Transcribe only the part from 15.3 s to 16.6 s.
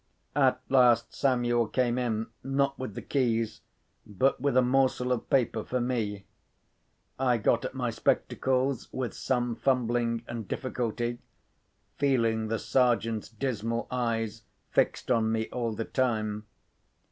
me all the time.